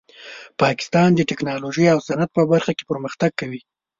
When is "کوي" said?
3.39-3.61